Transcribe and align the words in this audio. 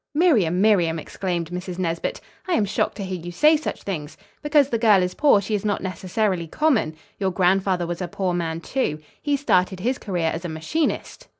"Miriam, 0.15 0.61
Miriam!" 0.61 0.97
exclaimed 0.97 1.51
Mrs. 1.51 1.77
Nesbit, 1.77 2.19
"I 2.47 2.53
am 2.53 2.65
shocked 2.65 2.97
to 2.97 3.03
hear 3.03 3.19
you 3.19 3.31
say 3.31 3.55
such 3.55 3.83
things. 3.83 4.17
Because 4.41 4.69
the 4.69 4.79
girl 4.79 5.03
is 5.03 5.13
poor 5.13 5.39
she 5.41 5.53
is 5.53 5.63
not 5.63 5.83
necessarily 5.83 6.47
common. 6.47 6.95
Your 7.19 7.29
grandfather 7.29 7.85
was 7.85 8.01
a 8.01 8.07
poor 8.07 8.33
man, 8.33 8.61
too. 8.61 8.97
He 9.21 9.37
started 9.37 9.79
his 9.79 9.99
career 9.99 10.31
as 10.33 10.43
a 10.43 10.49
machinist. 10.49 11.27